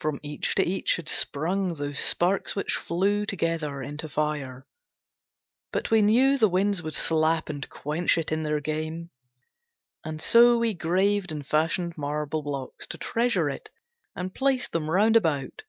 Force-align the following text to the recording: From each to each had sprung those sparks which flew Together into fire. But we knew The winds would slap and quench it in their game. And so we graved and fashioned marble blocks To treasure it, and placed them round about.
From 0.00 0.18
each 0.24 0.56
to 0.56 0.64
each 0.64 0.96
had 0.96 1.08
sprung 1.08 1.74
those 1.76 2.00
sparks 2.00 2.56
which 2.56 2.74
flew 2.74 3.24
Together 3.24 3.80
into 3.80 4.08
fire. 4.08 4.66
But 5.70 5.92
we 5.92 6.02
knew 6.02 6.36
The 6.36 6.48
winds 6.48 6.82
would 6.82 6.94
slap 6.94 7.48
and 7.48 7.68
quench 7.70 8.18
it 8.18 8.32
in 8.32 8.42
their 8.42 8.58
game. 8.60 9.10
And 10.04 10.20
so 10.20 10.58
we 10.58 10.74
graved 10.74 11.30
and 11.30 11.46
fashioned 11.46 11.96
marble 11.96 12.42
blocks 12.42 12.88
To 12.88 12.98
treasure 12.98 13.48
it, 13.48 13.68
and 14.16 14.34
placed 14.34 14.72
them 14.72 14.90
round 14.90 15.14
about. 15.14 15.62